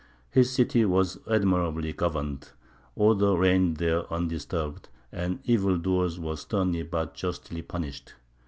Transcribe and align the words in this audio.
His 0.31 0.49
city 0.51 0.83
was 0.83 1.19
admirably 1.29 1.93
governed, 1.93 2.53
order 2.95 3.37
reigned 3.37 3.77
there 3.77 4.11
undisturbed, 4.11 4.89
and 5.11 5.37
evil 5.43 5.77
doers 5.77 6.19
were 6.19 6.37
sternly 6.37 6.81
but 6.81 7.13
justly 7.13 7.61
punished. 7.61 8.15